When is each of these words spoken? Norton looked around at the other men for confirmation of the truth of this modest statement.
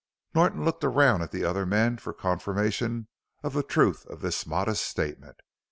Norton 0.33 0.65
looked 0.65 0.83
around 0.83 1.21
at 1.21 1.29
the 1.29 1.45
other 1.45 1.63
men 1.63 1.99
for 1.99 2.11
confirmation 2.11 3.07
of 3.43 3.53
the 3.53 3.61
truth 3.61 4.03
of 4.07 4.21
this 4.21 4.47
modest 4.47 4.83
statement. 4.83 5.41